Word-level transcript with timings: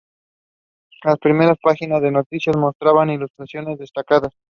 Las 1.03 1.19
primeras 1.19 1.59
páginas 1.61 2.01
de 2.01 2.09
noticias 2.09 2.57
mostraban 2.57 3.11
ilustraciones 3.11 3.77
destacadas. 3.77 4.33